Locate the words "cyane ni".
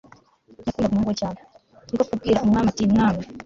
1.21-1.95